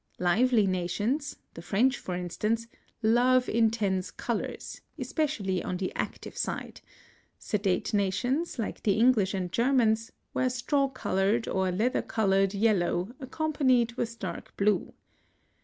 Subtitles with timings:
[0.17, 2.65] Lively nations, the French for instance,
[3.03, 6.81] love intense colours, especially on the active side;
[7.37, 13.93] sedate nations, like the English and Germans, wear straw coloured or leather coloured yellow accompanied
[13.93, 14.91] with dark blue.